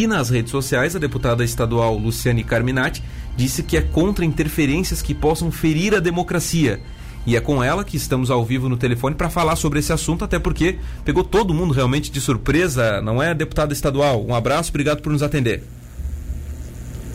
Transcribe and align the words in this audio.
E 0.00 0.06
nas 0.06 0.30
redes 0.30 0.52
sociais, 0.52 0.94
a 0.94 0.98
deputada 1.00 1.42
estadual 1.42 1.96
Luciane 1.96 2.44
Carminati 2.44 3.02
disse 3.36 3.64
que 3.64 3.76
é 3.76 3.82
contra 3.82 4.24
interferências 4.24 5.02
que 5.02 5.12
possam 5.12 5.50
ferir 5.50 5.92
a 5.92 5.98
democracia. 5.98 6.80
E 7.26 7.36
é 7.36 7.40
com 7.40 7.64
ela 7.64 7.82
que 7.82 7.96
estamos 7.96 8.30
ao 8.30 8.44
vivo 8.44 8.68
no 8.68 8.76
telefone 8.76 9.16
para 9.16 9.28
falar 9.28 9.56
sobre 9.56 9.80
esse 9.80 9.92
assunto, 9.92 10.24
até 10.24 10.38
porque 10.38 10.78
pegou 11.04 11.24
todo 11.24 11.52
mundo 11.52 11.74
realmente 11.74 12.12
de 12.12 12.20
surpresa, 12.20 13.02
não 13.02 13.20
é, 13.20 13.34
deputada 13.34 13.72
estadual? 13.72 14.24
Um 14.24 14.36
abraço, 14.36 14.70
obrigado 14.70 15.02
por 15.02 15.10
nos 15.10 15.20
atender. 15.20 15.64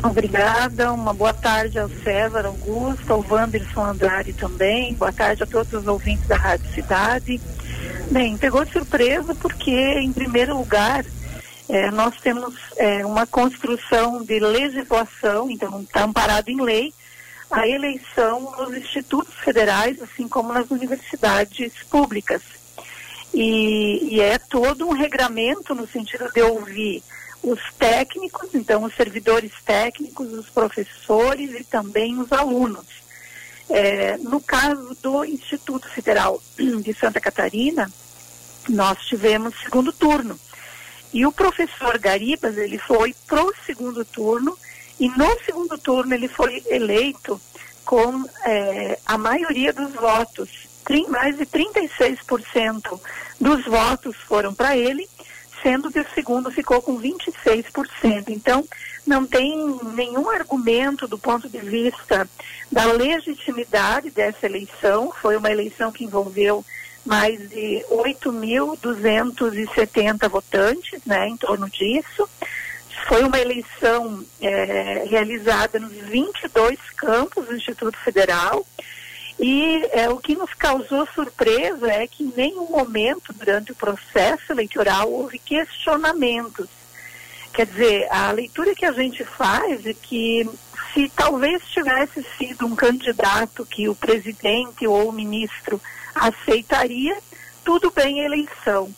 Obrigada, 0.04 0.92
uma 0.92 1.14
boa 1.14 1.34
tarde 1.34 1.80
ao 1.80 1.88
César 1.88 2.48
Augusto, 2.48 3.14
ao 3.14 3.26
Wanderson 3.30 3.86
Andrade 3.86 4.34
também, 4.34 4.94
boa 4.96 5.14
tarde 5.14 5.42
a 5.42 5.46
todos 5.46 5.72
os 5.72 5.88
ouvintes 5.88 6.28
da 6.28 6.36
Rádio 6.36 6.70
Cidade. 6.74 7.40
Bem, 8.12 8.38
pegou 8.38 8.66
de 8.66 8.74
surpresa 8.74 9.34
porque, 9.36 9.72
em 9.72 10.12
primeiro 10.12 10.58
lugar, 10.58 11.06
é, 11.70 11.90
nós 11.92 12.20
temos 12.20 12.56
é, 12.78 13.06
uma 13.06 13.26
construção 13.26 14.24
de 14.24 14.40
legislação, 14.40 15.50
então 15.50 15.82
está 15.82 16.04
amparado 16.04 16.50
em 16.50 16.62
lei, 16.62 16.94
a 17.50 17.68
eleição 17.68 18.54
nos 18.58 18.76
institutos 18.76 19.34
federais, 19.36 20.02
assim 20.02 20.28
como 20.28 20.52
nas 20.52 20.70
universidades 20.72 21.72
públicas. 21.90 22.42
E, 23.34 24.16
e 24.16 24.22
é 24.22 24.38
todo 24.38 24.88
um 24.88 24.92
regramento 24.92 25.74
no 25.74 25.88
sentido 25.88 26.32
de 26.32 26.42
ouvir 26.42 27.04
os 27.42 27.60
técnicos, 27.78 28.54
então 28.54 28.84
os 28.84 28.96
servidores 28.96 29.52
técnicos, 29.66 30.32
os 30.34 30.50
professores 30.50 31.60
e 31.60 31.64
também 31.64 32.18
os 32.20 32.32
alunos. 32.32 32.86
É, 33.70 34.18
no 34.18 34.40
caso 34.40 34.96
do 35.02 35.26
Instituto 35.26 35.90
Federal 35.90 36.42
de 36.58 36.94
Santa 36.94 37.20
Catarina, 37.20 37.92
nós 38.70 39.00
tivemos 39.06 39.56
segundo 39.62 39.92
turno. 39.92 40.40
E 41.14 41.26
o 41.26 41.32
professor 41.32 41.98
Garibas, 42.00 42.58
ele 42.58 42.80
foi 42.80 43.16
para 43.28 43.44
o 43.44 43.54
segundo 43.66 44.04
turno, 44.04 44.58
e 45.00 45.08
no 45.10 45.38
segundo 45.46 45.78
turno 45.78 46.14
ele 46.14 46.28
foi 46.28 46.64
eleito 46.68 47.40
com 47.86 48.26
é, 48.44 48.98
a 49.06 49.18
maioria 49.18 49.72
dos 49.72 49.94
votos. 49.94 50.50
Mais 51.08 51.38
de 51.38 51.46
36% 51.46 53.00
dos 53.40 53.66
votos 53.66 54.16
foram 54.28 54.54
para 54.54 54.76
ele, 54.76 55.08
sendo 55.62 55.92
que 55.92 56.00
o 56.00 56.06
segundo 56.14 56.52
ficou 56.52 56.82
com 56.82 57.00
26%. 57.00 58.30
Então, 58.30 58.68
não 59.06 59.26
tem 59.26 59.56
nenhum 59.94 60.30
argumento 60.30 61.08
do 61.08 61.18
ponto 61.18 61.48
de 61.48 61.60
vista 61.60 62.28
da 62.72 62.86
legitimidade 62.86 64.10
dessa 64.10 64.46
eleição. 64.46 65.14
Foi 65.22 65.38
uma 65.38 65.52
eleição 65.52 65.92
que 65.92 66.04
envolveu 66.04 66.66
mais 67.06 67.38
de 67.50 67.86
8.270 67.90 70.30
votantes, 70.30 71.04
né, 71.06 71.28
em 71.28 71.38
torno 71.38 71.70
disso. 71.70 72.28
Foi 73.08 73.24
uma 73.24 73.40
eleição 73.40 74.26
é, 74.42 75.06
realizada 75.10 75.80
nos 75.80 75.94
22 75.94 76.78
campos 76.96 77.48
do 77.48 77.56
Instituto 77.56 77.98
Federal. 77.98 78.66
E 79.40 79.84
é, 79.92 80.08
o 80.10 80.18
que 80.18 80.36
nos 80.36 80.54
causou 80.54 81.08
surpresa 81.08 81.92
é 81.92 82.06
que 82.08 82.24
em 82.24 82.32
nenhum 82.36 82.70
momento 82.70 83.34
durante 83.34 83.72
o 83.72 83.76
processo 83.76 84.52
eleitoral 84.52 85.12
houve 85.12 85.40
questionamentos. 85.40 86.68
Quer 87.54 87.66
dizer, 87.66 88.08
a 88.10 88.32
leitura 88.32 88.74
que 88.74 88.86
a 88.86 88.92
gente 88.92 89.26
faz 89.26 89.86
é 89.86 89.94
que 89.94 90.50
se 90.94 91.10
talvez 91.10 91.62
tivesse 91.66 92.26
sido 92.38 92.66
um 92.66 92.76
candidato 92.76 93.66
que 93.66 93.90
o 93.90 93.96
presidente 93.96 94.88
ou 94.88 95.10
o 95.10 95.12
ministro 95.12 95.82
aceitaria, 96.14 97.18
tudo 97.64 97.92
bem 97.92 98.22
a 98.22 98.26
eleição. 98.26 98.94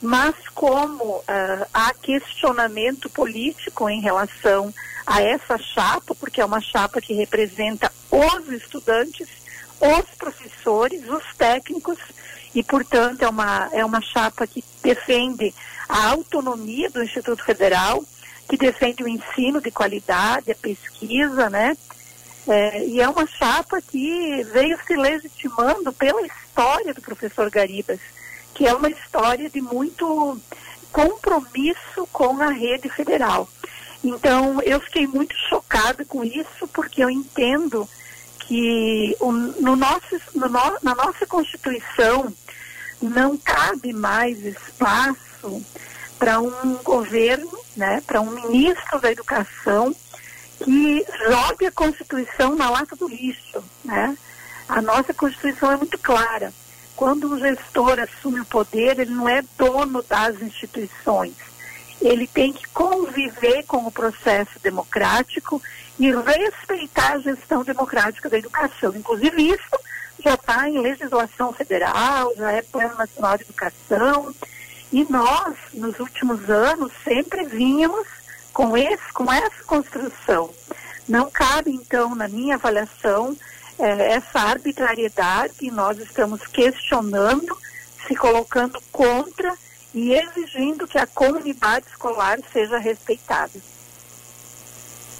Mas 0.00 0.34
como 0.54 1.16
uh, 1.18 1.66
há 1.74 1.92
questionamento 1.94 3.10
político 3.10 3.88
em 3.88 4.00
relação 4.00 4.72
a 5.06 5.22
essa 5.22 5.58
chapa, 5.58 6.14
porque 6.14 6.40
é 6.40 6.44
uma 6.44 6.60
chapa 6.60 7.00
que 7.00 7.12
representa 7.12 7.92
os 8.10 8.48
estudantes, 8.48 9.28
os 9.80 10.04
professores, 10.16 11.08
os 11.08 11.24
técnicos, 11.36 11.98
e, 12.54 12.62
portanto, 12.62 13.22
é 13.22 13.28
uma, 13.28 13.68
é 13.72 13.84
uma 13.84 14.00
chapa 14.00 14.46
que 14.46 14.64
defende 14.82 15.54
a 15.88 16.08
autonomia 16.08 16.90
do 16.90 17.02
Instituto 17.02 17.44
Federal, 17.44 18.04
que 18.48 18.56
defende 18.56 19.02
o 19.02 19.08
ensino 19.08 19.60
de 19.60 19.70
qualidade, 19.70 20.50
a 20.50 20.54
pesquisa, 20.54 21.48
né? 21.48 21.76
É, 22.48 22.84
e 22.86 23.00
é 23.00 23.08
uma 23.08 23.26
chapa 23.26 23.80
que 23.80 24.42
veio 24.52 24.78
se 24.86 24.96
legitimando 24.96 25.92
pela 25.92 26.22
história 26.22 26.94
do 26.94 27.02
professor 27.02 27.50
Garibas, 27.50 28.00
que 28.54 28.66
é 28.66 28.74
uma 28.74 28.88
história 28.88 29.48
de 29.48 29.60
muito 29.60 30.40
compromisso 30.92 32.08
com 32.12 32.40
a 32.42 32.50
rede 32.50 32.88
federal. 32.88 33.48
Então, 34.02 34.60
eu 34.62 34.80
fiquei 34.80 35.06
muito 35.06 35.34
chocada 35.48 36.04
com 36.04 36.24
isso, 36.24 36.66
porque 36.72 37.04
eu 37.04 37.10
entendo 37.10 37.88
que 38.40 39.14
o, 39.20 39.30
no 39.30 39.76
nosso, 39.76 40.20
no 40.34 40.48
na 40.48 40.94
nossa 40.94 41.26
Constituição 41.26 42.32
não 43.00 43.36
cabe 43.36 43.92
mais 43.92 44.44
espaço 44.44 45.62
para 46.18 46.40
um 46.40 46.76
governo, 46.82 47.50
né, 47.76 48.02
para 48.06 48.20
um 48.20 48.30
ministro 48.30 49.00
da 49.00 49.12
Educação 49.12 49.94
que 50.64 51.06
jogue 51.26 51.66
a 51.66 51.72
Constituição 51.72 52.54
na 52.54 52.70
lata 52.70 52.96
do 52.96 53.08
lixo. 53.08 53.62
Né? 53.84 54.16
A 54.68 54.80
nossa 54.80 55.12
Constituição 55.12 55.72
é 55.72 55.76
muito 55.76 55.98
clara. 55.98 56.52
Quando 56.94 57.32
o 57.32 57.38
gestor 57.38 57.98
assume 57.98 58.40
o 58.40 58.44
poder, 58.44 58.98
ele 58.98 59.10
não 59.10 59.28
é 59.28 59.42
dono 59.56 60.02
das 60.02 60.40
instituições. 60.42 61.34
Ele 62.00 62.26
tem 62.26 62.52
que 62.52 62.66
conviver 62.68 63.64
com 63.64 63.86
o 63.86 63.90
processo 63.90 64.58
democrático 64.62 65.62
e 65.98 66.10
respeitar 66.10 67.12
a 67.12 67.18
gestão 67.18 67.62
democrática 67.62 68.28
da 68.28 68.38
educação. 68.38 68.94
Inclusive, 68.94 69.50
isso 69.50 69.80
já 70.22 70.34
está 70.34 70.68
em 70.68 70.80
legislação 70.80 71.52
federal, 71.52 72.32
já 72.36 72.52
é 72.52 72.62
Plano 72.62 72.96
Nacional 72.96 73.36
de 73.36 73.44
Educação. 73.44 74.34
E 74.92 75.06
nós, 75.10 75.56
nos 75.72 75.98
últimos 76.00 76.48
anos, 76.50 76.92
sempre 77.04 77.44
vínhamos 77.44 78.06
com, 78.52 78.76
esse, 78.76 79.12
com 79.12 79.32
essa 79.32 79.62
construção. 79.66 80.50
Não 81.08 81.30
cabe, 81.30 81.70
então, 81.72 82.14
na 82.14 82.28
minha 82.28 82.54
avaliação, 82.54 83.36
é, 83.78 84.12
essa 84.12 84.38
arbitrariedade 84.38 85.54
que 85.54 85.70
nós 85.70 85.98
estamos 85.98 86.46
questionando, 86.46 87.56
se 88.06 88.14
colocando 88.14 88.80
contra 88.92 89.54
e 89.94 90.12
exigindo 90.12 90.86
que 90.86 90.98
a 90.98 91.06
comunidade 91.06 91.86
escolar 91.88 92.38
seja 92.52 92.78
respeitada. 92.78 93.50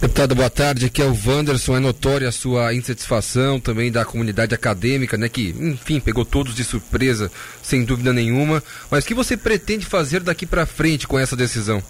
Deputada, 0.00 0.34
boa 0.34 0.48
tarde. 0.48 0.86
Aqui 0.86 1.02
é 1.02 1.04
o 1.04 1.14
Wanderson. 1.26 1.76
É 1.76 1.80
notória 1.80 2.26
a 2.26 2.32
sua 2.32 2.72
insatisfação 2.72 3.60
também 3.60 3.92
da 3.92 4.02
comunidade 4.02 4.54
acadêmica, 4.54 5.18
né? 5.18 5.28
Que, 5.28 5.50
enfim, 5.50 6.00
pegou 6.00 6.24
todos 6.24 6.54
de 6.54 6.64
surpresa, 6.64 7.30
sem 7.62 7.84
dúvida 7.84 8.10
nenhuma. 8.10 8.62
Mas 8.90 9.04
o 9.04 9.06
que 9.06 9.12
você 9.12 9.36
pretende 9.36 9.84
fazer 9.84 10.20
daqui 10.20 10.46
para 10.46 10.64
frente 10.64 11.06
com 11.06 11.18
essa 11.18 11.36
decisão? 11.36 11.82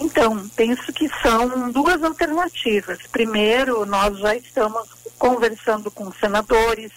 Então, 0.00 0.48
penso 0.56 0.92
que 0.92 1.08
são 1.22 1.70
duas 1.70 2.02
alternativas. 2.02 2.98
Primeiro, 3.10 3.84
nós 3.84 4.18
já 4.18 4.34
estamos 4.34 4.88
conversando 5.18 5.90
com 5.90 6.12
senadores, 6.12 6.90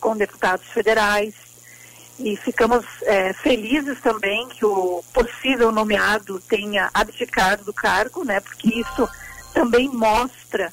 com 0.00 0.16
deputados 0.16 0.66
federais, 0.68 1.34
e 2.18 2.36
ficamos 2.36 2.84
é, 3.02 3.32
felizes 3.32 4.00
também 4.00 4.48
que 4.48 4.64
o 4.64 5.04
possível 5.12 5.70
nomeado 5.70 6.40
tenha 6.40 6.90
abdicado 6.92 7.64
do 7.64 7.72
cargo, 7.72 8.24
né? 8.24 8.40
Porque 8.40 8.80
isso 8.80 9.08
também 9.54 9.88
mostra 9.88 10.72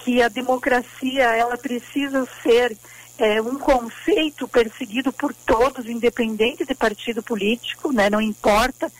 que 0.00 0.20
a 0.20 0.28
democracia 0.28 1.24
ela 1.36 1.56
precisa 1.56 2.26
ser 2.42 2.76
é, 3.18 3.40
um 3.40 3.56
conceito 3.58 4.48
perseguido 4.48 5.12
por 5.12 5.32
todos, 5.32 5.86
independente 5.86 6.64
de 6.64 6.74
partido 6.74 7.22
político, 7.22 7.92
né? 7.92 8.10
Não 8.10 8.20
importa 8.20 8.90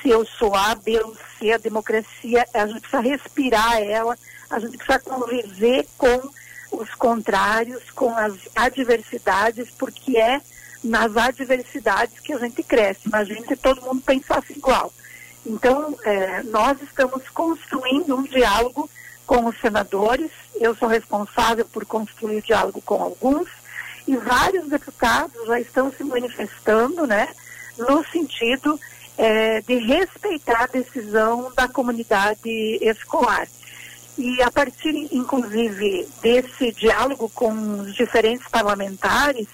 se 0.00 0.08
eu 0.08 0.24
sou 0.24 0.54
A, 0.54 0.74
B 0.74 1.00
ou 1.00 1.16
C, 1.38 1.52
a 1.52 1.58
democracia, 1.58 2.46
a 2.54 2.66
gente 2.66 2.80
precisa 2.80 3.00
respirar 3.00 3.82
ela, 3.82 4.16
a 4.50 4.58
gente 4.58 4.76
precisa 4.76 4.98
conviver 4.98 5.86
com 5.96 6.30
os 6.72 6.94
contrários, 6.94 7.90
com 7.90 8.16
as 8.16 8.34
adversidades, 8.54 9.70
porque 9.70 10.18
é 10.18 10.40
nas 10.82 11.16
adversidades 11.16 12.20
que 12.20 12.32
a 12.32 12.38
gente 12.38 12.62
cresce. 12.62 13.08
Imagina 13.08 13.46
se 13.46 13.56
todo 13.56 13.82
mundo 13.82 14.02
pensasse 14.02 14.52
igual. 14.52 14.92
Então, 15.44 15.96
é, 16.04 16.42
nós 16.44 16.80
estamos 16.82 17.28
construindo 17.30 18.16
um 18.16 18.22
diálogo 18.22 18.88
com 19.26 19.44
os 19.46 19.58
senadores, 19.60 20.30
eu 20.54 20.74
sou 20.74 20.88
responsável 20.88 21.64
por 21.66 21.84
construir 21.84 22.42
diálogo 22.42 22.80
com 22.82 23.02
alguns, 23.02 23.48
e 24.06 24.16
vários 24.16 24.68
deputados 24.68 25.46
já 25.46 25.60
estão 25.60 25.92
se 25.92 26.02
manifestando, 26.02 27.06
né, 27.06 27.28
no 27.76 28.04
sentido 28.06 28.80
é, 29.18 29.60
de 29.60 29.74
respeitar 29.78 30.62
a 30.62 30.66
decisão 30.66 31.52
da 31.54 31.66
comunidade 31.66 32.48
escolar. 32.80 33.48
E 34.16 34.40
a 34.42 34.50
partir, 34.50 35.08
inclusive, 35.12 36.08
desse 36.22 36.72
diálogo 36.72 37.28
com 37.28 37.52
os 37.80 37.94
diferentes 37.94 38.46
parlamentares, 38.48 39.48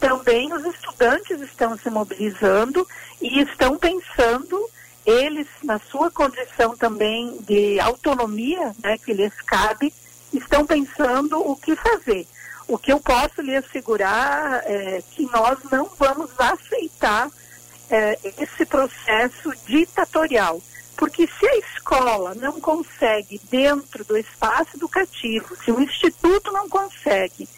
também 0.00 0.52
os 0.52 0.64
estudantes 0.64 1.40
estão 1.40 1.78
se 1.78 1.88
mobilizando 1.88 2.86
e 3.20 3.40
estão 3.40 3.76
pensando 3.78 4.58
eles, 5.06 5.46
na 5.62 5.78
sua 5.78 6.10
condição 6.10 6.76
também 6.76 7.36
de 7.42 7.78
autonomia, 7.78 8.74
né, 8.82 8.96
que 8.98 9.12
lhes 9.12 9.34
cabe, 9.42 9.92
estão 10.32 10.66
pensando 10.66 11.38
o 11.38 11.54
que 11.56 11.76
fazer. 11.76 12.26
O 12.66 12.78
que 12.78 12.92
eu 12.92 12.98
posso 12.98 13.42
lhe 13.42 13.54
assegurar 13.54 14.62
é 14.64 15.02
que 15.10 15.26
nós 15.26 15.58
não 15.70 15.90
vamos 15.98 16.30
aceitar 16.38 17.30
é, 17.90 18.18
esse 18.38 18.64
processo 18.64 19.52
ditatorial. 19.66 20.60
Porque 20.96 21.26
se 21.26 21.46
a 21.46 21.56
escola 21.58 22.34
não 22.34 22.60
consegue, 22.60 23.40
dentro 23.50 24.04
do 24.04 24.16
espaço 24.16 24.76
educativo, 24.76 25.56
se 25.64 25.72
o 25.72 25.80
instituto 25.80 26.52
não 26.52 26.68
consegue 26.68 27.48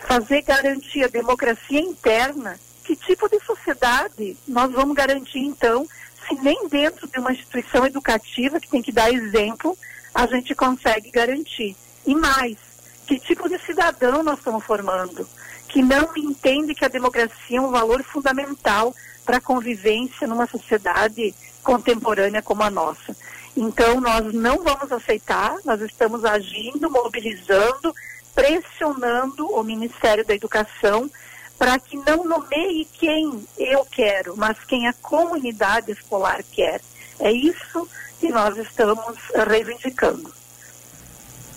fazer 0.00 0.42
garantir 0.42 1.04
a 1.04 1.08
democracia 1.08 1.80
interna, 1.80 2.60
que 2.84 2.94
tipo 2.94 3.28
de 3.28 3.40
sociedade 3.40 4.36
nós 4.46 4.70
vamos 4.70 4.94
garantir, 4.94 5.38
então, 5.38 5.88
se 6.28 6.34
nem 6.36 6.68
dentro 6.68 7.08
de 7.08 7.18
uma 7.18 7.32
instituição 7.32 7.86
educativa 7.86 8.60
que 8.60 8.68
tem 8.68 8.82
que 8.82 8.92
dar 8.92 9.10
exemplo, 9.10 9.76
a 10.14 10.26
gente 10.26 10.54
consegue 10.54 11.10
garantir? 11.10 11.74
E 12.06 12.14
mais, 12.14 12.58
que 13.06 13.18
tipo 13.18 13.48
de 13.48 13.58
cidadão 13.64 14.22
nós 14.22 14.38
estamos 14.38 14.62
formando? 14.64 15.26
Que 15.74 15.82
não 15.82 16.08
entende 16.16 16.72
que 16.72 16.84
a 16.84 16.88
democracia 16.88 17.58
é 17.58 17.60
um 17.60 17.72
valor 17.72 18.00
fundamental 18.04 18.94
para 19.24 19.38
a 19.38 19.40
convivência 19.40 20.24
numa 20.24 20.46
sociedade 20.46 21.34
contemporânea 21.64 22.40
como 22.40 22.62
a 22.62 22.70
nossa. 22.70 23.16
Então, 23.56 24.00
nós 24.00 24.32
não 24.32 24.62
vamos 24.62 24.92
aceitar, 24.92 25.56
nós 25.64 25.80
estamos 25.80 26.24
agindo, 26.24 26.88
mobilizando, 26.88 27.92
pressionando 28.32 29.48
o 29.48 29.64
Ministério 29.64 30.24
da 30.24 30.32
Educação 30.32 31.10
para 31.58 31.76
que 31.80 31.96
não 31.96 32.22
nomeie 32.22 32.84
quem 32.84 33.44
eu 33.58 33.84
quero, 33.84 34.36
mas 34.36 34.56
quem 34.68 34.86
a 34.86 34.92
comunidade 34.92 35.90
escolar 35.90 36.44
quer. 36.52 36.80
É 37.18 37.32
isso 37.32 37.88
que 38.20 38.28
nós 38.28 38.56
estamos 38.58 39.16
reivindicando. 39.48 40.32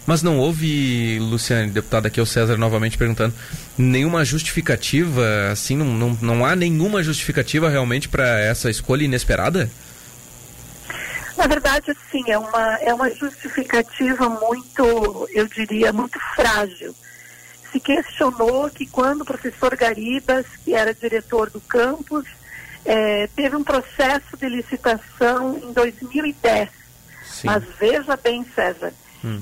Mas 0.08 0.24
não 0.24 0.40
houve, 0.40 1.20
Luciane, 1.20 1.70
deputada, 1.70 2.08
aqui 2.08 2.18
é 2.18 2.24
o 2.24 2.26
César 2.26 2.56
novamente 2.56 2.98
perguntando, 2.98 3.36
nenhuma 3.78 4.24
justificativa, 4.24 5.50
assim, 5.52 5.76
não, 5.76 5.86
não, 5.86 6.18
não 6.22 6.46
há 6.46 6.56
nenhuma 6.56 7.04
justificativa 7.04 7.68
realmente 7.68 8.08
para 8.08 8.40
essa 8.40 8.70
escolha 8.70 9.04
inesperada? 9.04 9.70
Na 11.36 11.46
verdade, 11.46 11.94
sim, 12.10 12.24
é 12.28 12.38
uma, 12.38 12.76
é 12.76 12.94
uma 12.94 13.14
justificativa 13.14 14.30
muito, 14.30 15.28
eu 15.34 15.46
diria, 15.46 15.92
muito 15.92 16.18
frágil. 16.34 16.96
Se 17.70 17.78
questionou 17.78 18.70
que 18.70 18.86
quando 18.86 19.22
o 19.22 19.26
professor 19.26 19.76
Garibas, 19.76 20.46
que 20.64 20.74
era 20.74 20.94
diretor 20.94 21.50
do 21.50 21.60
campus, 21.60 22.26
é, 22.86 23.28
teve 23.36 23.58
um 23.58 23.64
processo 23.64 24.38
de 24.38 24.48
licitação 24.48 25.60
em 25.62 25.74
2010. 25.74 26.70
Sim. 27.30 27.48
Mas 27.48 27.64
veja 27.78 28.16
bem, 28.16 28.46
César, 28.56 28.94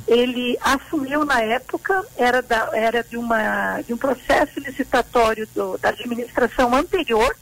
Ele 0.07 0.57
assumiu 0.62 1.25
na 1.25 1.42
época, 1.42 2.06
era, 2.16 2.42
da, 2.42 2.69
era 2.74 3.04
de, 3.04 3.18
uma, 3.18 3.81
de 3.81 3.94
um 3.94 3.98
processo 3.98 4.60
licitatório 4.60 5.48
do, 5.54 5.77
da 5.77 5.89
administração 5.89 6.74
anterior, 6.74 7.36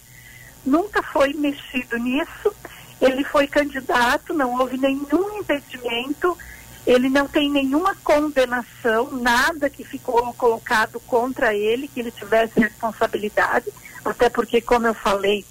nunca 0.65 1.01
foi 1.03 1.33
mexido 1.33 1.97
nisso. 1.97 2.53
Ele 3.01 3.23
foi 3.23 3.47
candidato, 3.47 4.33
não 4.33 4.57
houve 4.59 4.77
nenhum 4.77 5.39
impedimento, 5.39 6.37
ele 6.85 7.09
não 7.09 7.27
tem 7.27 7.49
nenhuma 7.49 7.95
condenação, 8.03 9.11
nada 9.11 9.69
que 9.69 9.83
ficou 9.83 10.33
colocado 10.33 10.99
contra 11.01 11.53
ele, 11.53 11.87
que 11.87 11.99
ele 11.99 12.11
tivesse 12.11 12.59
responsabilidade, 12.59 13.71
até 14.03 14.29
porque, 14.29 14.61
como 14.61 14.87
eu 14.87 14.93
falei, 14.93 15.45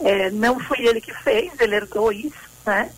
é, 0.00 0.30
não 0.30 0.58
foi 0.60 0.80
ele 0.80 1.00
que 1.00 1.12
fez, 1.12 1.52
ele 1.58 1.76
herdou 1.76 2.12
isso, 2.12 2.50
né? 2.64 2.90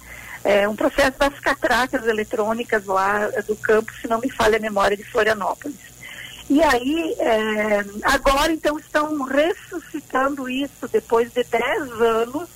É, 0.44 0.68
um 0.68 0.76
processo 0.76 1.18
das 1.18 1.38
catracas 1.40 2.06
eletrônicas 2.06 2.84
lá 2.86 3.28
do 3.46 3.56
campo, 3.56 3.92
se 4.00 4.06
não 4.06 4.20
me 4.20 4.30
falha 4.30 4.56
a 4.56 4.60
memória, 4.60 4.96
de 4.96 5.04
Florianópolis. 5.04 5.76
E 6.48 6.62
aí, 6.62 7.14
é, 7.18 7.84
agora 8.04 8.52
então 8.52 8.78
estão 8.78 9.22
ressuscitando 9.22 10.48
isso 10.48 10.88
depois 10.90 11.30
de 11.32 11.44
10 11.44 12.00
anos 12.00 12.48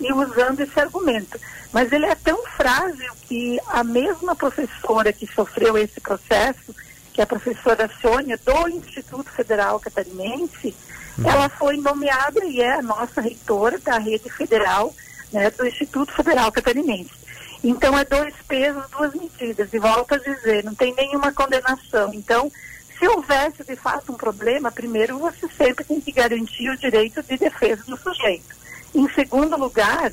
e 0.00 0.12
usando 0.12 0.60
esse 0.60 0.78
argumento. 0.80 1.38
Mas 1.72 1.92
ele 1.92 2.06
é 2.06 2.14
tão 2.14 2.44
frágil 2.56 3.12
que 3.22 3.60
a 3.68 3.84
mesma 3.84 4.34
professora 4.34 5.12
que 5.12 5.26
sofreu 5.32 5.78
esse 5.78 6.00
processo, 6.00 6.74
que 7.12 7.20
é 7.20 7.24
a 7.24 7.26
professora 7.26 7.90
Sônia, 8.00 8.38
do 8.44 8.68
Instituto 8.68 9.30
Federal 9.30 9.78
Catarinense, 9.78 10.74
uhum. 11.18 11.30
ela 11.30 11.48
foi 11.48 11.76
nomeada 11.76 12.44
e 12.44 12.60
é 12.60 12.74
a 12.74 12.82
nossa 12.82 13.20
reitora 13.20 13.78
da 13.78 13.98
rede 13.98 14.28
federal 14.28 14.92
né, 15.32 15.50
do 15.50 15.66
Instituto 15.66 16.12
Federal 16.12 16.50
Catarinense. 16.50 17.25
Então 17.68 17.98
é 17.98 18.04
dois 18.04 18.32
pesos, 18.46 18.88
duas 18.96 19.12
medidas. 19.12 19.74
E 19.74 19.78
volto 19.80 20.14
a 20.14 20.18
dizer, 20.18 20.62
não 20.62 20.72
tem 20.72 20.94
nenhuma 20.94 21.32
condenação. 21.32 22.14
Então, 22.14 22.50
se 22.96 23.08
houvesse 23.08 23.64
de 23.64 23.74
fato 23.74 24.12
um 24.12 24.16
problema, 24.16 24.70
primeiro 24.70 25.18
você 25.18 25.48
sempre 25.48 25.84
tem 25.84 26.00
que 26.00 26.12
garantir 26.12 26.70
o 26.70 26.76
direito 26.76 27.24
de 27.24 27.36
defesa 27.36 27.82
do 27.82 27.96
sujeito. 27.96 28.54
Em 28.94 29.08
segundo 29.08 29.56
lugar, 29.56 30.12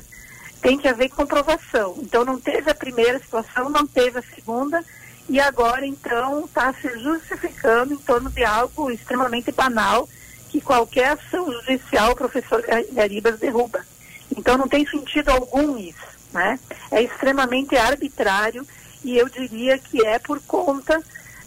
tem 0.60 0.76
que 0.76 0.88
haver 0.88 1.10
comprovação. 1.10 1.94
Então 1.98 2.24
não 2.24 2.40
teve 2.40 2.72
a 2.72 2.74
primeira 2.74 3.20
situação, 3.20 3.70
não 3.70 3.86
teve 3.86 4.18
a 4.18 4.34
segunda, 4.34 4.84
e 5.28 5.38
agora 5.38 5.86
então 5.86 6.46
está 6.46 6.74
se 6.74 6.88
justificando 6.98 7.94
em 7.94 7.98
torno 7.98 8.30
de 8.30 8.42
algo 8.42 8.90
extremamente 8.90 9.52
banal 9.52 10.08
que 10.50 10.60
qualquer 10.60 11.10
ação 11.12 11.52
judicial 11.52 12.10
o 12.10 12.16
professor 12.16 12.64
Garibas 12.90 13.38
derruba. 13.38 13.86
Então 14.36 14.58
não 14.58 14.66
tem 14.66 14.84
sentido 14.84 15.28
algum 15.28 15.78
isso 15.78 16.14
né? 16.34 16.58
É 16.90 17.00
extremamente 17.00 17.76
arbitrário 17.76 18.66
e 19.04 19.16
eu 19.16 19.28
diria 19.28 19.78
que 19.78 20.04
é 20.04 20.18
por 20.18 20.40
conta 20.42 21.00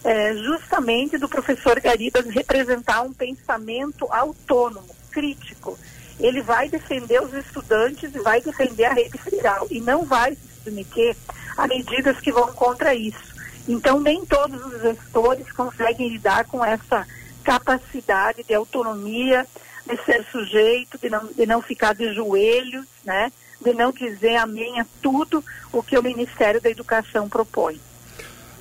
é, 0.03 0.33
justamente 0.35 1.17
do 1.17 1.27
professor 1.27 1.79
Garibas 1.79 2.25
representar 2.27 3.01
um 3.01 3.13
pensamento 3.13 4.07
autônomo, 4.09 4.87
crítico. 5.11 5.77
Ele 6.19 6.41
vai 6.41 6.69
defender 6.69 7.21
os 7.21 7.33
estudantes 7.33 8.15
e 8.15 8.19
vai 8.19 8.41
defender 8.41 8.85
a 8.85 8.93
rede 8.93 9.17
federal 9.17 9.67
e 9.69 9.81
não 9.81 10.05
vai 10.05 10.33
se 10.33 10.63
submeter 10.63 11.15
a 11.57 11.67
medidas 11.67 12.19
que 12.19 12.31
vão 12.31 12.51
contra 12.53 12.95
isso. 12.95 13.35
Então, 13.67 13.99
nem 13.99 14.25
todos 14.25 14.63
os 14.65 14.81
gestores 14.81 15.51
conseguem 15.51 16.09
lidar 16.09 16.45
com 16.45 16.63
essa 16.63 17.05
capacidade 17.43 18.43
de 18.43 18.53
autonomia, 18.53 19.45
de 19.85 19.97
ser 20.05 20.25
sujeito, 20.31 20.97
de 20.97 21.09
não, 21.09 21.27
de 21.27 21.45
não 21.45 21.61
ficar 21.61 21.93
de 21.93 22.13
joelhos, 22.13 22.85
né? 23.03 23.31
De 23.67 23.73
não 23.73 23.91
dizer 23.91 24.37
amém 24.37 24.79
a 24.79 24.85
tudo 25.01 25.43
o 25.73 25.83
que 25.83 25.97
o 25.97 26.03
Ministério 26.03 26.61
da 26.61 26.69
Educação 26.69 27.27
propõe. 27.27 27.79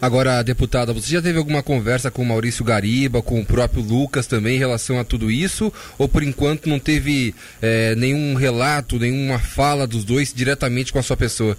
Agora, 0.03 0.43
deputada, 0.43 0.93
você 0.93 1.13
já 1.13 1.23
teve 1.23 1.39
alguma 1.39 1.63
conversa 1.63 2.11
com 2.11 2.23
o 2.23 2.27
Maurício 2.27 2.65
Gariba, 2.65 3.23
com 3.23 3.41
o 3.41 3.47
próprio 3.47 3.83
Lucas 3.83 4.27
também 4.27 4.57
em 4.57 4.59
relação 4.59 5.01
a 5.01 5.05
tudo 5.05 5.31
isso? 5.31 5.73
Ou 5.97 6.07
por 6.07 6.23
enquanto 6.23 6.69
não 6.69 6.79
teve 6.79 7.35
é, 7.63 7.95
nenhum 7.95 8.35
relato, 8.35 8.99
nenhuma 8.99 9.39
fala 9.39 9.87
dos 9.87 10.05
dois 10.05 10.35
diretamente 10.35 10.93
com 10.93 10.99
a 10.99 11.03
sua 11.03 11.17
pessoa? 11.17 11.57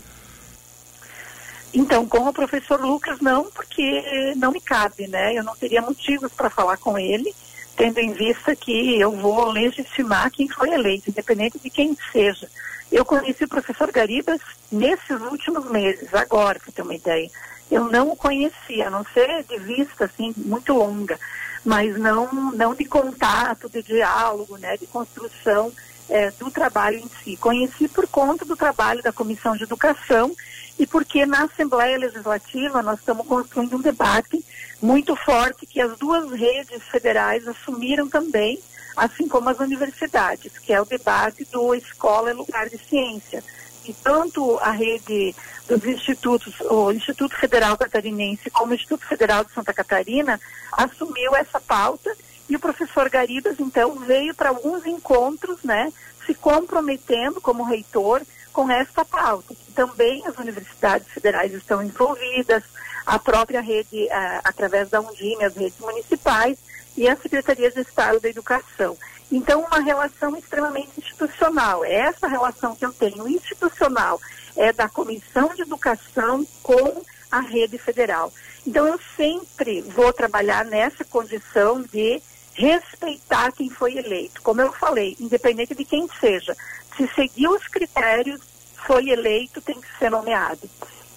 Então, 1.73 2.05
com 2.05 2.27
o 2.27 2.33
professor 2.33 2.79
Lucas, 2.79 3.19
não, 3.19 3.45
porque 3.51 4.33
não 4.35 4.51
me 4.51 4.61
cabe, 4.61 5.07
né? 5.07 5.33
Eu 5.33 5.43
não 5.43 5.55
teria 5.55 5.81
motivos 5.81 6.31
para 6.31 6.49
falar 6.49 6.77
com 6.77 6.97
ele, 6.97 7.33
tendo 7.75 7.99
em 7.99 8.13
vista 8.13 8.55
que 8.55 8.99
eu 8.99 9.11
vou 9.11 9.51
legitimar 9.51 10.31
quem 10.31 10.47
foi 10.47 10.69
eleito, 10.69 11.09
independente 11.09 11.59
de 11.59 11.69
quem 11.69 11.97
seja. 12.11 12.47
Eu 12.91 13.03
conheci 13.03 13.43
o 13.43 13.49
professor 13.49 13.91
Garibas 13.91 14.39
nesses 14.71 15.21
últimos 15.21 15.69
meses, 15.69 16.13
agora, 16.13 16.59
para 16.59 16.71
ter 16.71 16.81
uma 16.81 16.95
ideia. 16.95 17.29
Eu 17.69 17.85
não 17.85 18.11
o 18.11 18.15
conhecia, 18.15 18.87
a 18.87 18.89
não 18.89 19.05
ser 19.13 19.43
de 19.43 19.57
vista, 19.59 20.05
assim, 20.05 20.33
muito 20.37 20.73
longa, 20.73 21.19
mas 21.65 21.97
não, 21.97 22.51
não 22.53 22.73
de 22.73 22.85
contato, 22.85 23.69
de 23.69 23.83
diálogo, 23.83 24.57
né, 24.57 24.77
de 24.77 24.87
construção 24.87 25.71
é, 26.09 26.31
do 26.31 26.49
trabalho 26.49 26.97
em 26.97 27.09
si. 27.23 27.35
Conheci 27.37 27.87
por 27.87 28.07
conta 28.07 28.45
do 28.45 28.55
trabalho 28.55 29.03
da 29.03 29.11
Comissão 29.11 29.55
de 29.55 29.63
Educação 29.63 30.33
e 30.79 30.85
porque 30.85 31.25
na 31.25 31.43
Assembleia 31.43 31.97
Legislativa 31.97 32.81
nós 32.81 32.99
estamos 32.99 33.27
construindo 33.27 33.75
um 33.75 33.81
debate 33.81 34.43
muito 34.81 35.15
forte 35.15 35.65
que 35.65 35.81
as 35.81 35.97
duas 35.97 36.31
redes 36.31 36.83
federais 36.83 37.47
assumiram 37.47 38.07
também, 38.07 38.59
assim 38.97 39.27
como 39.27 39.47
as 39.49 39.59
universidades, 39.59 40.57
que 40.57 40.73
é 40.73 40.81
o 40.81 40.85
debate 40.85 41.45
do 41.45 41.75
escola 41.75 42.31
é 42.31 42.33
lugar 42.33 42.67
de 42.67 42.79
ciência. 42.79 43.43
E 43.85 43.93
tanto 43.93 44.57
a 44.57 44.71
rede 44.71 45.33
dos 45.67 45.85
institutos, 45.85 46.59
o 46.61 46.91
Instituto 46.91 47.37
Federal 47.37 47.77
Catarinense 47.77 48.49
como 48.49 48.71
o 48.71 48.75
Instituto 48.75 49.05
Federal 49.05 49.45
de 49.45 49.53
Santa 49.53 49.73
Catarina, 49.73 50.41
assumiu 50.71 51.35
essa 51.35 51.61
pauta 51.61 52.13
e 52.49 52.55
o 52.55 52.59
professor 52.59 53.09
Garibas, 53.09 53.59
então, 53.59 53.95
veio 53.99 54.33
para 54.33 54.49
alguns 54.49 54.85
encontros, 54.85 55.63
né, 55.63 55.91
se 56.25 56.33
comprometendo 56.33 57.39
como 57.39 57.63
reitor 57.63 58.21
com 58.57 58.71
esta 58.71 59.05
pauta. 59.05 59.53
Também 59.75 60.25
as 60.25 60.35
universidades 60.39 61.07
federais 61.09 61.53
estão 61.53 61.83
envolvidas, 61.83 62.63
a 63.05 63.19
própria 63.19 63.61
rede, 63.61 64.09
a, 64.09 64.41
através 64.43 64.89
da 64.89 64.99
Undime, 64.99 65.43
as 65.43 65.55
redes 65.55 65.77
municipais, 65.79 66.57
e 66.97 67.07
a 67.07 67.15
Secretaria 67.15 67.69
de 67.69 67.81
Estado 67.81 68.19
da 68.19 68.27
Educação. 68.27 68.97
Então, 69.31 69.61
uma 69.61 69.79
relação 69.79 70.35
extremamente 70.35 70.89
institucional. 70.97 71.85
É 71.85 71.93
essa 72.07 72.27
relação 72.27 72.75
que 72.75 72.83
eu 72.83 72.91
tenho 72.91 73.27
institucional 73.27 74.19
é 74.55 74.73
da 74.73 74.89
Comissão 74.89 75.53
de 75.53 75.61
Educação 75.61 76.43
com 76.63 77.03
a 77.29 77.41
rede 77.41 77.77
federal. 77.77 78.33
Então, 78.65 78.87
eu 78.87 78.99
sempre 79.15 79.81
vou 79.81 80.11
trabalhar 80.11 80.65
nessa 80.65 81.05
condição 81.05 81.83
de 81.83 82.19
respeitar 82.57 83.51
quem 83.51 83.69
foi 83.69 83.97
eleito. 83.97 84.41
Como 84.41 84.61
eu 84.61 84.73
falei, 84.73 85.15
independente 85.19 85.75
de 85.75 85.85
quem 85.85 86.09
seja, 86.19 86.57
se 86.97 87.07
seguir 87.13 87.47
os 87.47 87.67
critérios, 87.67 88.41
foi 88.85 89.09
eleito, 89.09 89.61
tem 89.61 89.79
que 89.79 89.87
ser 89.99 90.09
nomeado. 90.09 90.67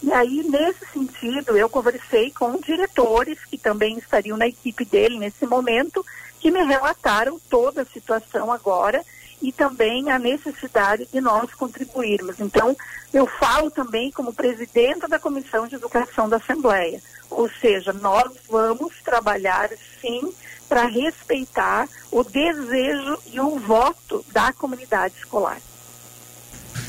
E 0.03 0.13
aí, 0.13 0.45
nesse 0.49 0.87
sentido, 0.93 1.57
eu 1.57 1.69
conversei 1.69 2.31
com 2.31 2.59
diretores 2.61 3.39
que 3.45 3.59
também 3.59 3.99
estariam 3.99 4.37
na 4.37 4.47
equipe 4.47 4.85
dele 4.85 5.19
nesse 5.19 5.47
momento, 5.47 6.05
que 6.39 6.51
me 6.51 6.63
relataram 6.63 7.41
toda 7.51 7.83
a 7.83 7.87
situação 7.87 8.51
agora 8.53 9.05
e 9.43 9.53
também 9.53 10.11
a 10.11 10.19
necessidade 10.19 11.07
de 11.07 11.21
nós 11.21 11.53
contribuirmos. 11.55 12.41
Então, 12.41 12.77
eu 13.13 13.27
falo 13.27 13.71
também 13.71 14.11
como 14.11 14.33
presidenta 14.33 15.09
da 15.09 15.19
Comissão 15.19 15.67
de 15.67 15.75
Educação 15.77 16.29
da 16.29 16.37
Assembleia, 16.37 17.01
ou 17.41 17.51
seja, 17.59 17.91
nós 17.91 18.31
vamos 18.51 18.93
trabalhar 19.03 19.71
sim 19.99 20.31
para 20.69 20.85
respeitar 20.85 21.89
o 22.13 22.23
desejo 22.23 23.19
e 23.33 23.41
o 23.41 23.59
voto 23.59 24.23
da 24.31 24.53
comunidade 24.53 25.15
escolar. 25.17 25.59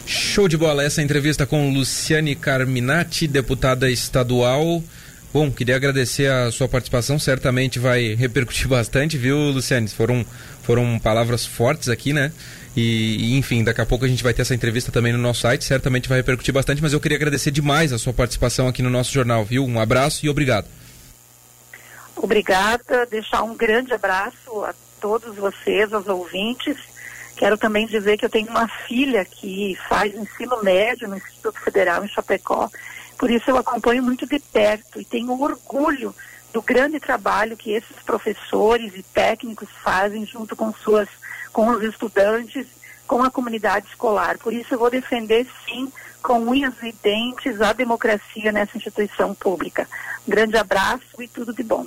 Show 0.05 0.49
de 0.49 0.57
bola 0.57 0.83
essa 0.83 1.01
entrevista 1.01 1.45
com 1.45 1.73
Luciane 1.73 2.35
Carminati, 2.35 3.27
deputada 3.27 3.89
estadual. 3.89 4.83
Bom, 5.33 5.49
queria 5.49 5.77
agradecer 5.77 6.29
a 6.29 6.51
sua 6.51 6.67
participação, 6.67 7.17
certamente 7.17 7.79
vai 7.79 8.15
repercutir 8.15 8.67
bastante, 8.69 9.17
viu, 9.17 9.37
Luciane? 9.37 9.87
Foram, 9.87 10.25
foram 10.61 10.99
palavras 10.99 11.45
fortes 11.45 11.87
aqui, 11.87 12.11
né? 12.11 12.33
E, 12.75 13.33
e, 13.33 13.37
enfim, 13.37 13.63
daqui 13.63 13.79
a 13.79 13.85
pouco 13.85 14.03
a 14.03 14.07
gente 14.07 14.23
vai 14.23 14.33
ter 14.33 14.41
essa 14.41 14.55
entrevista 14.55 14.91
também 14.91 15.13
no 15.13 15.19
nosso 15.19 15.41
site, 15.41 15.63
certamente 15.63 16.09
vai 16.09 16.17
repercutir 16.17 16.53
bastante, 16.53 16.81
mas 16.81 16.91
eu 16.91 16.99
queria 16.99 17.17
agradecer 17.17 17.51
demais 17.51 17.93
a 17.93 17.97
sua 17.97 18.13
participação 18.13 18.67
aqui 18.67 18.81
no 18.81 18.89
nosso 18.89 19.11
jornal, 19.11 19.45
viu? 19.45 19.65
Um 19.65 19.79
abraço 19.79 20.25
e 20.25 20.29
obrigado. 20.29 20.67
Obrigada, 22.15 23.05
deixar 23.05 23.41
um 23.43 23.55
grande 23.55 23.93
abraço 23.93 24.63
a 24.65 24.73
todos 24.99 25.35
vocês, 25.35 25.91
aos 25.93 26.07
ouvintes. 26.07 26.77
Quero 27.37 27.57
também 27.57 27.87
dizer 27.87 28.17
que 28.17 28.25
eu 28.25 28.29
tenho 28.29 28.49
uma 28.49 28.67
filha 28.67 29.25
que 29.25 29.77
faz 29.89 30.13
ensino 30.13 30.61
médio 30.61 31.07
no 31.07 31.17
Instituto 31.17 31.59
Federal 31.59 32.05
em 32.05 32.07
Chapecó 32.07 32.69
por 33.21 33.29
isso 33.29 33.51
eu 33.51 33.57
acompanho 33.57 34.01
muito 34.01 34.25
de 34.25 34.39
perto 34.39 34.99
e 34.99 35.05
tenho 35.05 35.39
orgulho 35.39 36.11
do 36.51 36.59
grande 36.59 36.99
trabalho 36.99 37.55
que 37.55 37.71
esses 37.71 37.95
professores 38.03 38.95
e 38.95 39.03
técnicos 39.03 39.69
fazem 39.83 40.25
junto 40.25 40.55
com 40.55 40.73
suas 40.73 41.07
com 41.53 41.69
os 41.69 41.83
estudantes, 41.83 42.65
com 43.05 43.21
a 43.21 43.29
comunidade 43.29 43.85
escolar. 43.85 44.39
Por 44.39 44.51
isso 44.51 44.73
eu 44.73 44.79
vou 44.79 44.89
defender 44.89 45.45
sim 45.67 45.91
com 46.23 46.39
unhas 46.39 46.73
e 46.81 46.91
dentes 46.93 47.61
a 47.61 47.73
democracia 47.73 48.51
nessa 48.51 48.75
instituição 48.75 49.35
pública. 49.35 49.87
Um 50.27 50.31
grande 50.31 50.57
abraço 50.57 51.21
e 51.21 51.27
tudo 51.27 51.53
de 51.53 51.61
bom. 51.61 51.85